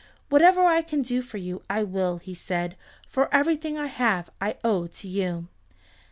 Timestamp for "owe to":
4.63-5.07